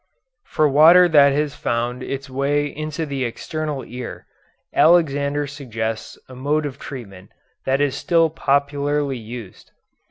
For 0.45 0.67
water 0.67 1.07
that 1.07 1.31
has 1.33 1.53
found 1.53 2.01
its 2.01 2.27
way 2.27 2.65
into 2.65 3.05
the 3.05 3.23
external 3.23 3.85
ear, 3.85 4.25
Alexander 4.73 5.45
suggests 5.45 6.17
a 6.27 6.33
mode 6.33 6.65
of 6.65 6.79
treatment 6.79 7.29
that 7.67 7.79
is 7.79 7.93
still 7.95 8.31
popularly 8.31 9.19
used. 9.19 9.69